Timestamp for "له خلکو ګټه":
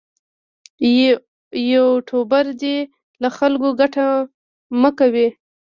3.21-4.05